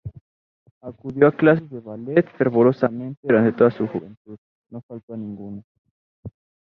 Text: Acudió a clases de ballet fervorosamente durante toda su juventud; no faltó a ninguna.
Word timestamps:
Acudió 0.81 1.27
a 1.27 1.31
clases 1.31 1.69
de 1.69 1.79
ballet 1.79 2.27
fervorosamente 2.35 3.19
durante 3.21 3.55
toda 3.55 3.69
su 3.69 3.85
juventud; 3.87 4.35
no 4.71 4.81
faltó 4.81 5.13
a 5.13 5.17
ninguna. 5.17 5.61